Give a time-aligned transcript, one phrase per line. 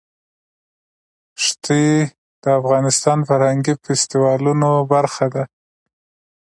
[1.43, 1.85] ښتې
[2.41, 5.43] د افغانستان د فرهنګي فستیوالونو برخه ده.